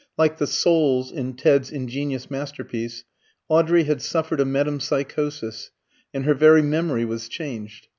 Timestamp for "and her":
6.11-6.33